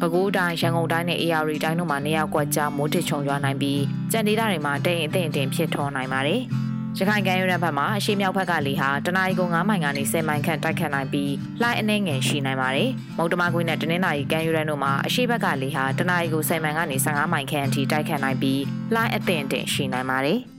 [0.00, 6.40] ပဲခူးတိုင်းရန်ကုန်တိုင်းနဲ့အေရီတိုင်းတို့မှာနေရာကွက်ကြားမိုးထချုံရွာနိုင်ပြီးကြံဒေသတွေမှာတိမ်အထင်တင်ဖြစ်ထွန်းနိုင်ပါတယ်။
[6.98, 18.62] ရခိုင်ကမ်းရိုးတန်းဘက်မှာအရှိမြောက်ဘက်ကလေဟာတနအီကို9မိုင်ကနေ10မိုင်ခန့်တိုက်ခတ်နိုင်ပြီးလှိုင်းအနှဲငယ်ရှိနိုင်ပါတယ်။မုတ်တမကွင်းနဲ့တနင်္လာရီကမ်းရိုးတန်းတို့မှာအရှိဘက်ကလေဟာတနအီကို10မိုင်ကနေ15မိုင်ခန့်အထိတိုက်ခတ်နိုင်ပြီး
[18.94, 20.40] လှိုင်းအသင့်အင့်ရှိနိုင်ပါတယ်။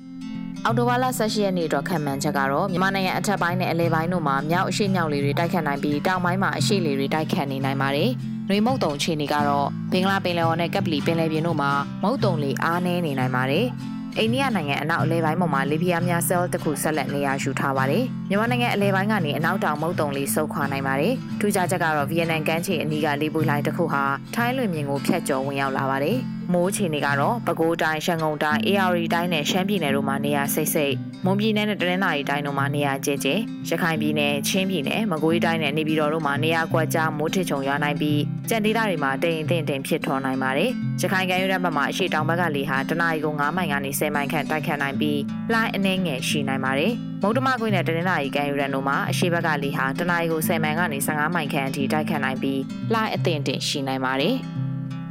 [0.65, 8.09] အော်တိုဘာလ18ရက်နေ့အတွက်ခံမှန်းချက်ကတော့မြန်မာနိုင်ငံအထက်ပိုင်းနဲ့အလဲပိုင်းတို့မှာမြောက်အရှိမြောက်လေတွေတိုက်ခတ်နိုင်ပြီးတောင်ပိုင်းမှာအရှိလေတွေတိုက်ခတ်နေနိုင်ပါတယ်။
[8.49, 11.71] နှွေမုတ်တုံအခြေအနေကတော့ဘင်္ဂလားပင်လယ်ော်နဲ့ကပ်ပလီပင်လယ်ပြင်တို့မှာ
[12.03, 13.65] မုတ်တုံလေအားနည်းနေနိုင်ပါတယ်။
[14.17, 24.03] အိန္ဒိယနိုင်ငံအနောက်အလဲပိုင်းပေါ်မှာလေပြင်းများဆဲလ်တစ်ခုဆက်လက်နေရာယူထားပါတယ်။မြန်မာနိုင်ငံအလဲပိုင်းကနေအနောက်တောင်မုတ်တုံလေးဆုတ်ခွာနိုင်ပါတယ်။ထူးခြားချက်ကတော့ဗီယက်နမ်ကမ်းခြေအနီးကလေပူလိုင်းတစ်ခုဟာ
[24.35, 26.19] ထိုင်းလွင်မြင်ကိုဖြတ်ကျော်ဝင်ရောက်လာပါတယ်။
[26.53, 33.33] မိုးချီနေကတော့ပဲခူးတိုင်းရှန်ကုန်တိုင်း AR တိုင်းနဲ့ရှမ်းပြည်နယ်တို့မှာနေရာစိတ်စိတ်မွန်ပြည်နယ်နဲ့တနင်္သာရီတိုင်းတို့မှာနေရာကျဲကျဲ
[33.69, 45.19] ရခိုင်ပြည်နယ်ချင်းပြည်နယ်မကွေးတိုင်းနဲ့နေပြည်တော်တို့မှာနေရာကွက်ကြားမိုးထစ်ချုံရွာနိုင်ပြီးကြံဒေသတွေမှာတိမ်တင်တင်ဖြစ်ထွန်းနိုင်ပါတယ်ရခိုင်ကမ်းရိုးတန်းဘက်မှာအရှိတောင်ဘက်ကလေဟာတနအီကို9မိုင်ကနေ10မိုင်ခန့်တိုက်ခတ်နိုင်ပြီး
[45.51, 52.61] လှိုင်းအနှဲငယ်ရှိနိုင်ပါတယ်မုတ်တမကွင်းနဲ့တနင်္လာရီကမ်းရိုးတန်းတို့မှာအရှိဘက်ကလေဟာတနအီကို10မိုင်ကနေ15မိုင်ခန့်အထိတိုက်ခတ်နိုင်ပြီး
[52.93, 54.35] လှိုင်းအသင့်တင်ရှိနိုင်ပါတယ်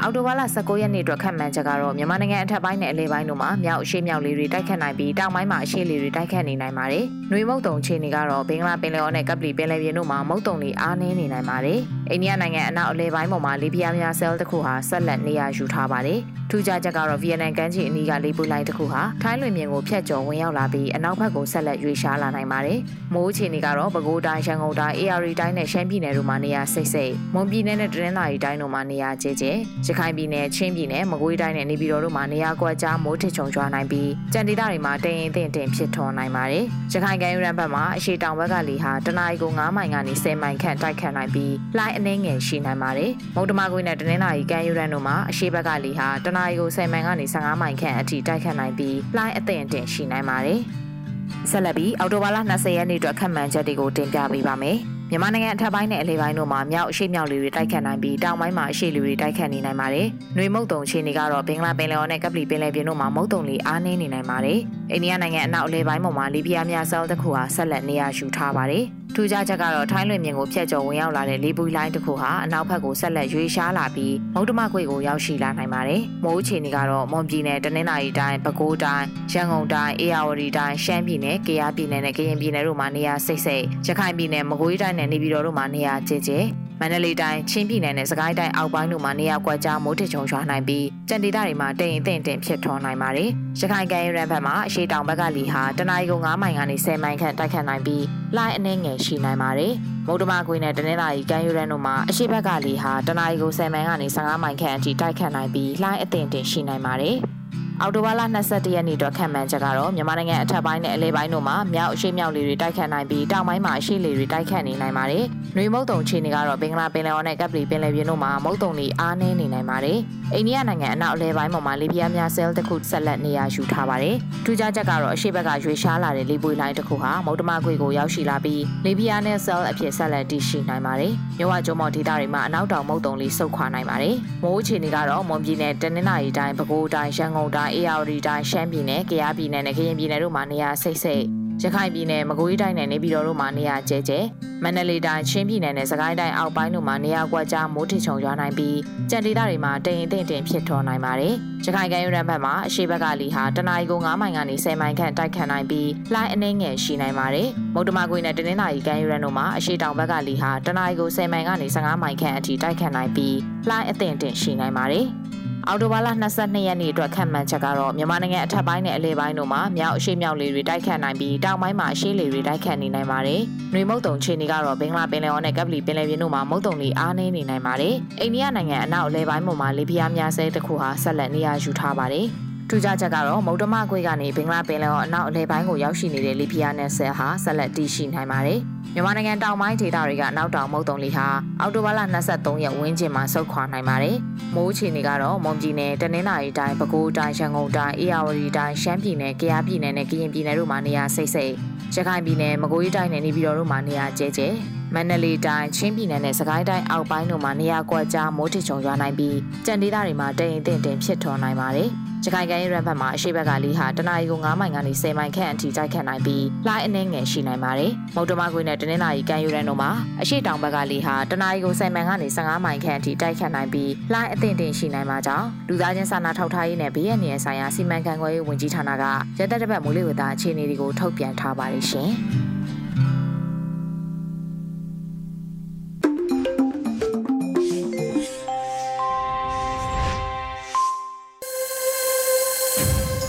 [0.03, 22.79] အော်တိုဘာလ19ရက်နေ့အတွက်ခန့်မှန်းချက်ကတော့မြန်မာနိုင်ငံအထက်ပိုင်းနဲ့အလဲပိုင်းတို့မှာမြောက်အရှေ့မြောက်လေတွေတိုက်ခတ်နိုင်ပြီးတောင်ပိုင်းမှာအရှေ့လေတွေတိုက်ခတ်နေနိုင်ပါတယ်။နှွေမုတ်တုံခြေနေကတော့ဘင်္ဂလားပင်လယ်အော်နဲ့ကပလီပင်လယ်ပြင်တို့မှာမုတ်တုံတွေအားနည်းနေနိုင်ပါတယ်။ အိန္ဒိယနိုင်ငံအနောက်အလဲပိုင်းပေါ်မှာလေပြင်းများဆဲလ်တစ်ခုဟာဆက်လက်နေရာယူထားပါတယ်။ထူးခြားချက်ကတော့ဗီယက်နမ်ကမ်းခြေအနီးကလေပူလိုင်းတစ်ခုဟာထိုင်းလွင်မြင်ကိုဖျက်ကျော်ဝင်ရောက်လာပြီးအနောက်ဘက်ကိုဆက်လက်ရွေ့ရှားလာနိုင်ပါတယ်။
[23.15, 29.53] မိုးခြေနေကတော့ပဲခူးတိုင်း၊ရန်ကုန်တိုင်း၊ AR တိုင်းနဲ့ရှမ်းပြည်နယ်တို့မှာနေရာစိတ်စိတ်၊မွန်ပြည်နယ်နဲ့တနင်္သာရီတိုင်းတို့မှာနေရာကျဲကျဲ၊
[29.87, 50.61] ရခိုင်ပြည်နယ်၊ချင်းပြည်နယ်၊မကွေးတိုင်းနဲ့နေပြည်တော်တို့မှာနေရာကွက်ကြားမိုးထစ်ချုံကျွာနိုင်ပြီးကြံဒေသတွေမှာတရင်တင်တင်ဖြစ်ထွန်းနိုင်ပါတယ်။ရခိုင်ကမ်းရိုးတန်းဘက်မှာအရှိတောင်ဘက်ကလေဟာတနအီကို9မိုင်ကနေ10မိုင်ခန့်တိုက်ခတ်နိုင်ပြီးလှိုင်းအနှဲငယ်ရှိနိုင်ပါတယ်။မုတ်တမကွေးနဲ့တနင်္သာရီကမ်းရိုးတန်းတို့မှာအရှိဘက်ကလေဟာတနအီကို10မိုင်ကနေ15မိုင်ခန့်အထိတိုက်ခတ်နိုင်ပြီးလှိုင်းအသင့်အတင်ရှိနိုင်ပါတယ်။
[51.51, 54.79] ဆက်လက်ပြီးအော်တိုဘာလ20ရက်နေ့အတွက်ခန့်မှန်းချက်တွေကိုတင်ပြပေးပါမယ်။
[55.11, 64.59] မြန်မာနိုင်ငံအထက်ပိုင်းနဲ့အလယ်ပိုင်းတို့မှာမြောက်အရှိမြောက်လေတွေတိုက်ခတ်နိုင်ပြီးတောင်ပိုင်းမှာအရှိလေတွေတိုက်ခတ်နေနိုင်ပါတယ်။နှွေမုတ်တုံအခြေအနေကတော့ဘင်္ဂလားပင်လယ်အော်နဲ့ကပလီပင်လယ်ပြင်တို့မှာမုတ်တုံလေအားနည်းနေနိုင်ပါတယ်။
[64.93, 68.85] အိန္ဒိယနိုင်ငံအနောက်အလယ်ပိုင်းမှာလီဘီယာများဆဲလ်တစ်ခုဟာဆက်လက်နေရာယူထားပါတယ်။
[69.15, 86.33] ထူးခြားချက်ကတော့ထိုင်းလွင်မြင်ကိုဖျက်ကျော်ဝင်ရောက်လာတဲ့လေပူလိုင်းတစ်ခုဟာအနောက်ဘက်ကိုဆက်လက်ရွေ့ရှားလာပြီးမုတ်တမခွေကိုရောက်ရှိလာနိုင်ပါတယ်။မိုးအခြေအနေကတော့မွန်ပြည်နယ်တနင်္သာရီတိုင်းပဲခူးတိုင်းရန်ကုန်တိုင်းအေရဝတီတိုင်းရှမ်းပြည်နယ်ကယားပြည်နယ်နဲ့ကရင်ပြည်နယ်တို့မှာနေရာစိတ်စိတ်ရခိုင်ပြည်နယ်မကွေးတိုင်းနဲ့နေပြည်တော်တို့မှာနေရာကျကျ
[86.81, 98.05] မန္တလေးတိုင်းချင်းပြည်နယ်နဲ့စကိုင်းတိုင်းအောက်ပိုင်းတို့မှာနေရာကွက်ကြားမိုးထစ်ချုံရွာနိုင်ပြီးကြံဒေသတွေမှာတိမ်အထင်တင်ဖြစ်ထွန်းနိုင်ပါတယ်။ရခိုင်ကမ်းရိုးတန်းဘက်မှာအရှိတောင်ဘက်ကလီဟာတနအီကို9မိုင်ကနေ10မိုင်ခန့်တိုက်ခတ်နိုင်ပြီး
[98.37, 99.73] လှိုင်းအနှဲငယ်ရှိနိုင်ပါတယ်။
[100.07, 107.19] မုတ်တမခွေနဲ့တနင်္လာရီကမ်းရိုးတန်းတို့မှာအရှိဘက်ကလီဟာတနအီကို10မိုင်ကနေ15မိုင်ခန့်အထိတိုက်ခတ်နိုင်ပြီးလှိုင်းအထင်တင်ရှိနိုင်ပါတယ်။
[107.83, 115.25] အော်တိုဘာလ22ရက်နေ့အတွက်ခံမှန်းချက်ကတော့မြန်မာနိုင်ငံအထက်ပိုင်းနဲ့အလဲပိုင်းတို့မှာမြောက်အရှိမြောက်လေတွေတိုက်ခတ်နိုင်ပြီးတောင်ပိုင်းမှာအရှိလေတွေတိုက်ခတ်နေနိုင်ပါတယ်။
[115.57, 119.99] နှွေမုတ်တုံခြေနေကတော့ဘင်္ဂလားပင်လယ်အော်နဲ့ကပ်ပလီပင်လယ်ပြင်တို့မှာမုတ်တုံတွေအားနည်းနေနိုင်ပါတယ်။
[120.35, 141.25] အိန္ဒိယနိုင်ငံအနောက်အလဲပိုင်းမှာလေပြင်းများဆဲလ်တစ်ခုဆက်လက်နေရာယူထားပါတယ်။ထူးခြားချက်ကတော့အရှိဘက်ကရွေရှားလာတဲ့လေပွေလိုင်းတစ်ခုဟာမုတ်တမခွေကိုရောက်ရှိလာပြီးလေပြင်းနဲ့ဆဲလ်အဖြစ်ဆက်လက်တည်ရှိနိုင်ပါတယ်။မြဝကျုံမော်ဒေသတွေမှာအနောက်တောင်မုတ်တုံလေးဆုတ်ခွာနိုင်ပါတယ်။မိုးအခြေအနေကတော့မွန်ပြည်နယ်တနင်္သာရီတိုင်းပဲခူးတိုင်းရန်ကုန်တိုင်းအေရဝတီတိုင်းရှမ်းပြည်နယ်၊ကယားပြည်နယ်နဲ့ကရင်ပြည်နယ်တို့မှာနေရာစိတ်စိတ်
[141.63, 144.21] ရခိုင်ပြည်နယ်မကွေးတိုင်းနဲ့နေပြည်တော်တို့မှာနေရာကျဲကျဲ
[144.63, 148.79] မန္တလေးတိုင်းချင်းပြည်နယ်နဲ့စကိုင်းတိုင်းအောက်ပိုင်းတို့မှာနေရာကွက်ကြားမိုးထစ်ချုံရွာနိုင်ပြီး
[149.11, 163.37] ကြံဒေသတွေမှာတိမ်အထင်တင်ဖြစ်ထွန်းနိုင်ပါတယ်။ရခိုင်ကမ်းရိုးတန်းဘက်မှာအရှိဘက်ကလီဟာတနအီကို9မိုင်ကနေ10မိုင်ခန့်တိုက်ခတ်နိုင်ပြီးလှိုင်းအနှဲငယ်ရှိနိုင်ပါတယ်။မုတ်တမကွေနဲ့တနင်္သာရီကမ်းရိုးတန်းတို့မှာအရှိတောင်ဘက်ကလီဟာတနအီကို10မိုင်ကနေ15မိုင်ခန့်အထိတိုက်ခတ်နိုင်ပြီး
[163.69, 165.07] လှိုင်းအထင်တင်ရှိနိုင်ပါတယ်။
[165.71, 173.41] အော်တိုဘာလ22ရက်နေ့အတွက်ခန့်မှန်းချက်ကတော့မြန်မာနိုင်ငံအထက်ပိုင်းနဲ့အလဲပိုင်းတို့မှာမြောက်အရှေ့မြောက်လေတွေတိုက်ခတ်နိုင်ပြီးတောင်ပိုင်းမှာအရှေ့လေတွေတိုက်ခတ်နေနိုင်ပါတယ်။
[173.73, 182.29] နှွေမုတ်တုံခြေနေကတော့ဘင်္ဂလားပင်လယ်အော်နဲ့ကပလီပင်လယ်ပြင်တို့မှာမုတ်တုံတွေအားနည်းနေနိုင်ပါတယ်။အိန္ဒိယနိုင်ငံအနောက်အလဲပိုင်းမှာလေပြင်းများဆဲတစ်ခုဟာဆက်လက်နေရာယူထားပါတယ်။
[182.71, 188.61] ထူးခြားချက်ကတော့မုတ်တမခွေကနေဘင်္ဂလားပင်လယ်အော်အနောက်အလဲပိုင်းကိုရောက်ရှိနေတဲ့လီဖီယာနယ်ဆဲဟာဆက်လက်တည်ရှိနိုင်ပါတယ်။
[188.95, 191.27] မြန်မာနိုင်ငံတောင်ပိုင်းဒေသတွေကနောက်တောင်မုတ်တုံလီဟာ
[191.61, 192.01] အောက်တိုဘာလ
[192.33, 194.17] 23ရက်ဝန်းကျင်မှာဆုတ်ခွာနိုင်ပါတယ်။
[194.55, 201.53] မိုးချီနေကတော့မွန်ပြည်နယ်တနင်္သာရီတိုင်းပဲခူးတိုင်းရန်ကုန်တိုင်းအေရဝတီတိုင်းရှမ်းပြည်နယ်ကယားပြည်နယ်နဲ့ကရင်ပြည်နယ်တို့မှာနေရာစိတ်စိတ်
[201.95, 204.49] ရခိုင်ပြည်နယ်မကွေးတိုင်းနဲ့နေပြည်တော်တို့မှာနေရာကျဲကျဲ
[204.95, 211.91] မန္တလေးတိုင်းချင်းပြည်နယ်နဲ့စကိုင်းတိုင်းအောက်ပိုင်းတို့မှာနေရာကွက်ကြားမိုးထစ်ချုံရွာနိုင်ပြီးကြံဒေသတွေမှာတိမ်အထင်တင်ဖြစ်ထွန်းနိုင်ပါတယ်။
[212.25, 229.05] ရခိုင်ကမ်းရိုးတန်းဘက်မှာအရှိဘက်ကလေးဟာတနအီကို9မိုင်ကနေ10မိုင်ခန့်အထိတိုက်ခတ်နိုင်ပြီးလှိုင်းအနှဲငယ်ရှိနိုင်ပါတယ်။မုတ်တမကွေနဲ့တနင်္လာရီကမ်းရိုးတန်းတို့မှာအရှိတောင်ဘက်ကလေးဟာတနအီကို10မိုင်ကနေ15မိုင်ခန့်အထိတိုက်ခတ်နိုင်ပြီးလှိုင်းအသင့်တင်ရှိနိုင်မှာကြောင့်လူသားချင်းစာနာထောက်ထားရေးနဲ့ဘေးရန်နေဆိုင်ရာစီမံခန့်ခွဲရေးဝန်ကြီးဌာနက
[229.39, 232.11] ရသက်တစ်ပတ်မိုးလေဝသအခြေအနေတွေကိုထုတ်ပြန်ထားပါတယ်ရှင်။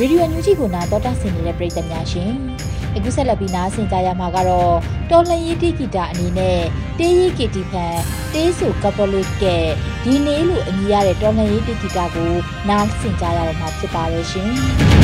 [0.02, 2.32] ရေဒီယိုညူဂျီကိုနာတော်တာဆင်နေတဲ့ပရိသတ်များရှင်
[2.96, 4.76] အခုဆက်လက်ပြီးနားဆင်ကြရမှာကတော့
[5.12, 6.60] တော်လှန်ရေးတိဂီတာအနေနဲ့
[7.00, 7.98] တေးရီကီတီဖန်
[8.34, 9.44] တေးဆိုကပလစ်က
[10.04, 12.34] ဒီနေ့လိုအမည်ရတဲ့တော်လှန်ရေးတိဂီတာကို
[12.70, 14.99] နားဆင်ကြရတော့မှာဖြစ်ပါရဲ့ရှင်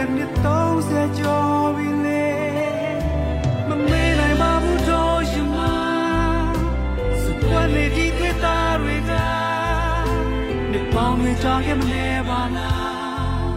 [0.00, 0.32] တွေရဲ့နှစ်
[0.76, 2.28] 30ကျော်ပြီလေ
[3.68, 5.56] မမေးနိုင်ပါဘူးတော့ရှင်မ
[7.22, 9.12] စပွက်နေဒီတွေ့တာတွေက
[10.70, 13.48] နှစ်ပေါင်းတွေကြာခဲ့မနေပါလား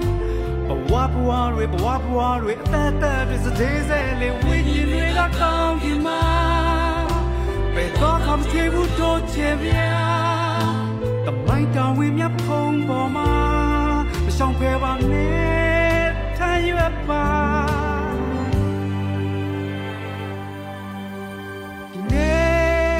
[0.68, 6.24] ဘဝဘဝတွေဘဝဘဝတွေအသက်သက်တွေစတဲ့စဲလေးဝိညာဉ်တွေကကောင်းပြီမှာ
[7.76, 9.94] ဘယ်တော့မှမချေဘူးတော့ချေပြာ
[11.26, 13.32] တမိုင်းတောင်ဝင်းမြဖုံးပေါ်မှာ
[14.26, 14.52] မဆော
[16.86, 17.24] င်ဖဲပါ
[22.12, 23.00] နဲ့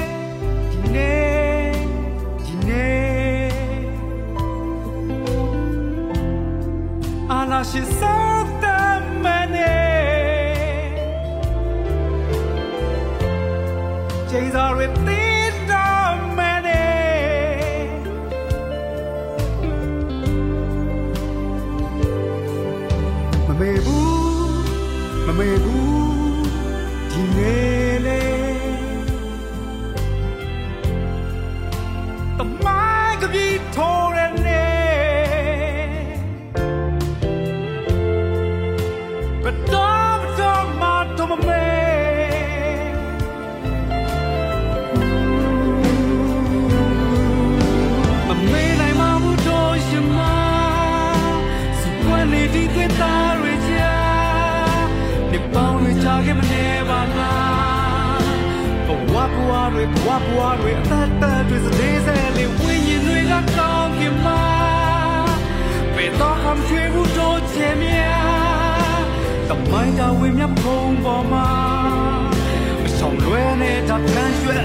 [14.30, 15.23] ထိုင်ရွက်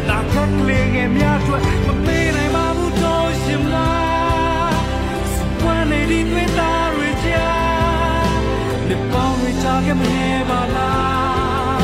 [0.10, 3.68] လာခက်ကလေးငယ်များအတွက်မမေးနိုင်ပါဘူးတော့ရှင်မ
[5.34, 7.30] စပွက်နေဒီတွေ့တာရကြ
[8.88, 11.84] နေပေါင်းရကြခဲ့မနေပါလား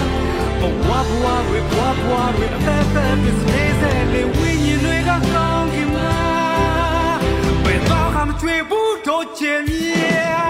[0.59, 6.15] ဘဝဘဝတွေဘဝဘဝတွေအသက်သက်ပြည့်စုံစေလေဝိညာဉ်တွေကကောင်းကင်မှာ
[7.63, 10.45] ဘယ်တော့မှမချွေဘူးတော့ချင်မြာ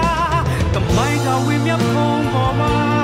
[0.73, 2.94] တမိုင်းတော်ဝင်းမြဖုံးပေါ်မှာ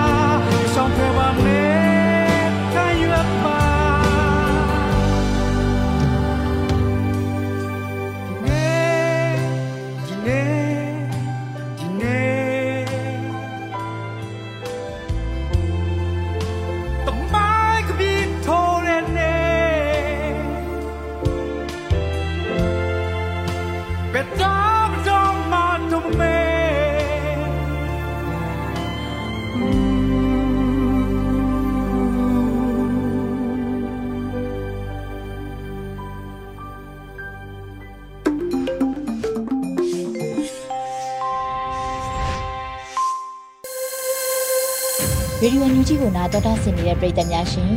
[45.52, 47.74] ဒီယိုညူဂျီကိုနာတော်တာဆင်နေတဲ့ပရိသတ်များရှင်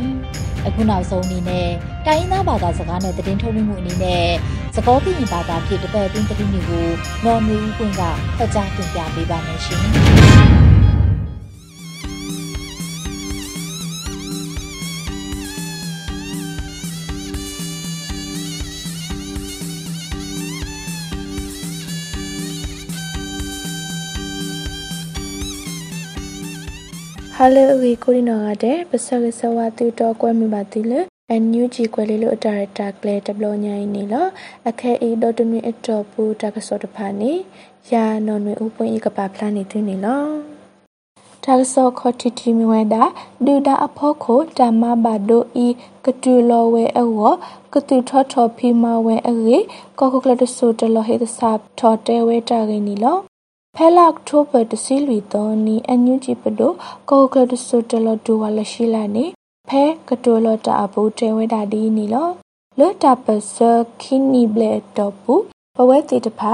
[0.65, 1.69] အခုနောက်ဆုံးအနေနဲ့
[2.05, 4.27] တိုင်းရင်းသားဘာသာစကားနဲ့သတင်းထုတ်လွှင့်မှုအနေနဲ့
[4.75, 6.87] သကောပြင်းဘာသာဖြစ်တပတ်အတွင်းသတင်းတွေကို
[7.25, 8.01] နော်မီဦးကွင်းက
[8.37, 10.54] ဖတ်ကြားတင်ပြပေးပါမယ်ရှင်
[27.47, 34.27] ဟာလေဝီကိုရီနော်ကတဲ့ပစကစဝတူတော့ကွဲမိပါတိလေအန်ယူဂျီကွဲလေးလို့အတာရတာကလေတဘလညိုင်းနေလော
[34.69, 37.31] အခဲအီဒေါ်တနွေအတော်ပူတကစောတဖာနေ
[37.91, 40.25] ယာနော်နွေဥပွင့်ဤကပါဖလာနေသိနေလော
[41.43, 43.03] တာဆောခေါတီတီမီဝဲတာ
[43.45, 45.67] ဒူတာအဖို့ခိုတမဘာဒိုဤ
[46.05, 47.31] ကတူလောဝဲအော
[47.73, 49.57] ကတူထောထောဖီမဝဲအေ
[49.99, 53.17] ကောကကလတဆူတလောဟေတဆပ်ထောတဲဝဲတာဂိနီလော
[53.77, 56.71] ဖဲလာအောက်တိုဘာတစီလီတော်နီအန်ယူဂျီပဒို
[57.09, 59.25] ကောကလတဆူတလောဒူဝါလရှိလာနေ
[59.69, 62.27] ဖဲကတူလောတာအဘူတဲဝဲတာဒီနီလော
[62.79, 63.57] လောတာပစ
[64.01, 65.33] ခင်းနီဘလက်တော့ပူ
[65.75, 66.53] ပဝဲတီတဖာ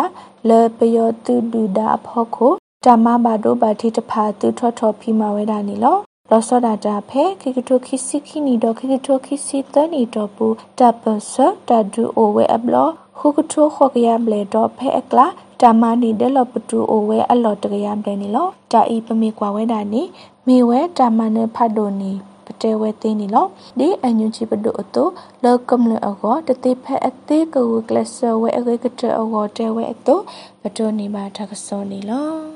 [0.50, 2.54] လေပယောတူဒူဒါအဖို့ခို
[2.86, 5.98] တမဘာဒိုဘာတီတဖာတူထောထောဖီမဝဲတာနီလော
[6.30, 10.48] လောစောဒါတာဖဲခိကတိုခိစီခိနီတော့ခိကတိုခိစီတနီတော့ပူ
[10.80, 11.34] တပဆ
[11.68, 12.76] တာဒူအိုဝဲအဘလ
[13.18, 15.28] ခုကတိုခောကရဘလေတော့ဖဲအကလာ
[15.62, 20.02] တာမနီဒဲလပတူအိုဝဲအလော်တကရဘလေနီလောတာဤပမေကွာဝဲတာနီ
[20.48, 22.14] မေဝဲတာမနဖတ်ဒိုနီ
[22.62, 23.46] တဲဝဲတင်းနီလော
[23.80, 25.08] ဒီအန်ယူချီပဒိုအတို
[25.44, 30.20] လောကမ်လအကောတတိဖက်အသေးကူကလဆဝဲအကေကတဲအကောတဲဝဲအတို
[30.62, 32.51] ပဒိုနီမာထကစောနီလော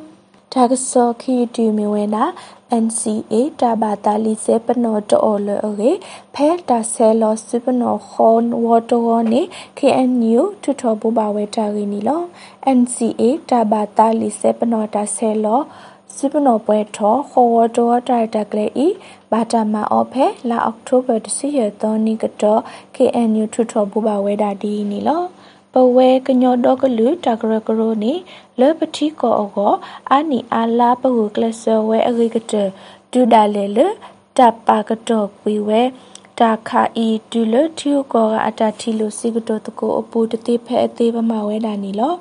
[0.55, 2.23] တာကစောခီတီမီဝဲနာ
[2.83, 5.91] NCA တာဘာတာလီစေပနောတောလရေ
[6.35, 9.41] ဖဲတာဆဲလောစပနောခွန်ဝတောနေ
[9.79, 12.21] KNU ထထဘူပါဝဲတာရီနီလော
[12.77, 15.61] NCA တာဘာတာလီစေပနောတာဆဲလော
[16.15, 18.87] စစ်ပနောပွဲထောခေါ်ဝတော်တိုင်တက်ကလေးဤ
[19.31, 22.61] ဘာတာမာအော့ဖဲလာအောက်တိုဘာတစီရသောနိကတော့
[22.95, 25.23] KNU ထွထောဘူပါဝဲတာဒီနီလော
[25.75, 28.13] ပဝဲကညောတော့ကလူတကရကရိုနီ
[28.59, 29.73] လေပတိကောအော
[30.11, 32.53] အာနီအာလာပဟုကလဆဝဲအဂိကတ
[33.11, 33.79] ဒူဒါလေလ
[34.37, 35.81] တပါကတော့ကွေဝဲ
[36.41, 42.13] တာခာဤဒူလထီကိုကအတတီလိုစီကတိုတကိုအပူတတိဖဲအသေးပမဝဲတာနီလော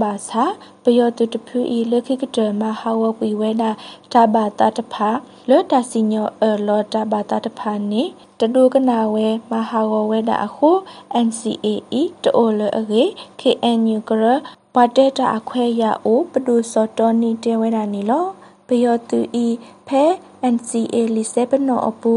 [0.00, 0.44] ဘာသာ
[0.82, 3.70] ပယောတုတဖူဤလခိကတမဟာဝကွေဝဲတာ
[4.12, 5.08] တဘာတာတဖာ
[5.48, 8.02] လောတာစီညောအလောတာဘာတာတဖာနီ
[8.40, 10.70] တဒုကနာဝဲမဟာဝဝဲတာအခု
[11.26, 13.04] NCAE တိုလအကေ
[13.40, 14.24] KNU ကရ
[14.74, 18.26] ပါတေတာအခွဲရအိုပဒုစောတော်နီတဲဝဲတာနီလော
[18.66, 19.46] ပယောတုဤ
[19.88, 20.02] ဖဲ
[20.54, 22.14] NCA လီစေပနောအပူ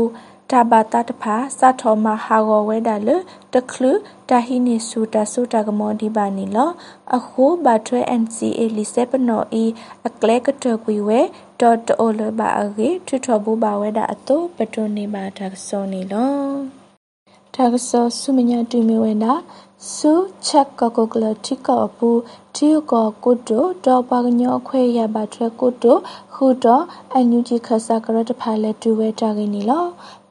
[0.56, 3.10] တာဘာတာတဖာစာထောမဟာဂောဝဲဒါလ
[3.54, 3.92] တခလူ
[4.30, 6.58] တာဟိနေဆူတာဆူတာကမောဒီဘာနီလ
[7.16, 9.66] အခုဘာထွဲ NCA လီစေပနောအီ
[10.08, 11.20] အကလဲကတကွေဝဲ
[11.60, 16.36] ဒေါ်တိုလဘာအဂေထွထဘူဘာဝဲဒါအတုပတုနေဘာတာစောနီလော
[17.56, 19.34] တာကစောဆုမညာတူမီဝဲနာ
[19.94, 20.14] စု
[20.46, 22.10] ချက်ကောကိုကလတိကောပူ
[22.56, 25.98] တီကောကုတိုတော့ပါကညောခွဲရပါထွဲကုတို
[26.34, 29.86] ခုတော့အန်ယူဂျီခဆာကရတဖာလက်တူဝဲတာကင်းနီလော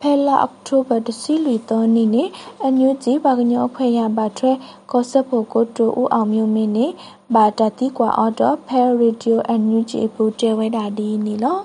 [0.07, 2.25] ဖဲလာအောက်တိုဘာတစီလူတော်နီနေ
[2.63, 4.53] အန်ယူဂျီပါကညောခွဲရပါထွဲ
[4.91, 6.87] ကောဆပ်ဖို့ကုတိုဦးအောင်မျိုးမင်းနေ
[7.35, 11.59] ဘာတတိကွာအော်တော့ဖဲရေဒီယိုအန်ယူဂျီပူတဲဝဲတာဒီနီလော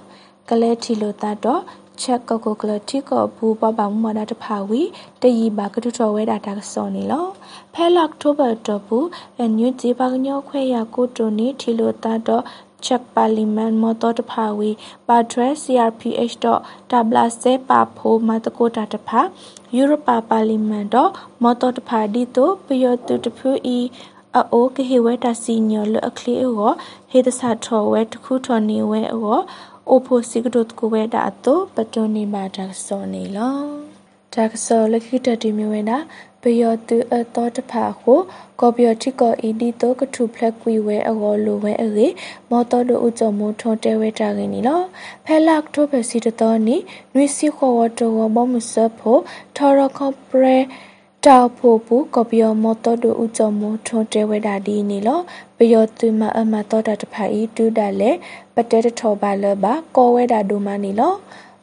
[0.50, 1.62] ကလဲထီလိုတာတော့
[2.02, 4.82] ချက်ကောကိုကလတိကောဘူပပမမဒတဖာဝီ
[5.22, 7.26] တယီဘာကတုတော်ဝဲတာတာစောနေလော
[7.74, 12.44] ဖဲလောက်တိုဘာတော့ဘူးအန်ယူဂျီဘာကညောခွဲရကိုတိုနီထီလိုတာတော့
[12.86, 14.72] ချက်ပါလီမန်မော်တော်တဖာဝီ
[15.08, 16.62] ပါဒရက် CRPH တော့
[16.92, 19.22] တဘလာစေပါဖိုမတကိုတာတဖာ
[19.76, 21.12] ယူရိုပါပါလီမန်တော့
[21.44, 23.80] မော်တော်တဖာဒီတိုပယောတူတဖူအီ
[24.36, 26.72] အိုကဟေဝဲတာစီညောလအခလီအော
[27.12, 29.40] ဟေတဆာထောဝဲတခုထောနေဝဲအော
[29.90, 33.58] အိုဖိုစီကဒုတ်ကိုဝဲတာတော့ပတိုနေမာဒါစောနေလော
[34.34, 35.98] ဒါကစောလခိတတီမြဝဲနာ
[36.42, 38.20] ပယောတူအတော်တဖာကို
[38.60, 42.08] ကော်ပီယတိကောအီဒီတိုကထုဖလက်ကွီဝဲအောလိုဝဲအေ
[42.50, 44.82] မော်တော်ဒိုဥကြမုံထွန်တဲဝဲတာကင်းနီလော
[45.26, 46.76] ဖဲလက်တိုပဲစီတတော်နီ
[47.14, 49.22] နွေစီခေါ်ဝတော်ဘောမဆဖို့
[49.56, 50.58] ထော်ရကော့ပရဲ
[51.26, 55.20] တောက်ဖို့ဘူးကော်ပီယောမော်တော်ဒိုဥကြမုံထွန်တဲဝဲတာဒီနီလော
[55.58, 58.12] ပယောတူမအမတော်တာတဖာဤတူတာလေ
[58.56, 61.14] ပတဲတထောပါလဘကောဝဲတာဒိုမနီလော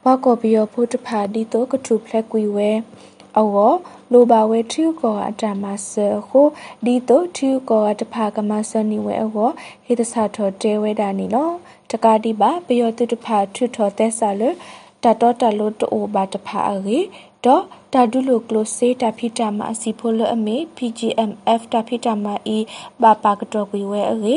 [0.04, 2.70] ဝါကော်ပီယောဖို့တဖာဒီတိုကထုဖလက်ကွီဝဲ
[3.38, 3.70] အော
[4.12, 5.90] လိုပါဝဲထူကောအတမဆ
[6.28, 6.46] ခို
[6.84, 9.30] ဒီတိုထူကောတဖာကမဆနီဝဲအော
[9.84, 11.50] ဟေတဆာထောတဲဝဲတာနီလော
[11.90, 14.42] တကာတိပါပယောတုတဖာထွထောတဲဆာလ
[15.02, 16.98] တတော်တလို့တိုဘာတဖာအေ
[17.44, 22.58] တော့တာဒုလိုကလိုစေတာဖီတာမအစီဖိုလအမေ PGMF တာဖီတာမအီ
[23.02, 24.34] ဘာပါကတော့ကွေဝဲအေ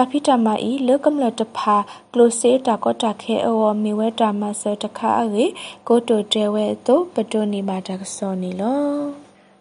[0.02, 1.76] ာဖီတာမအီလကမလတဖာ
[2.12, 5.44] ကလိုစေတာကောတာခဲအောမီဝဲတာမဆတခါအေ
[5.88, 8.80] ကိုတိုတဲဝဲတော့ပတိုနေပါတာစောနေလော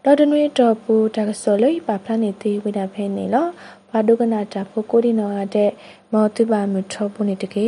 [0.04, 3.48] တော်တနွေတော်ပူတာကစောလေးပါဖလာနေသေးဝိတာဖဲနေလော
[3.90, 5.72] ဘာဒုကနာတာဖို့ကိုဒီနောရတဲ့
[6.12, 7.68] မောတိပါမထောပုနေတကေ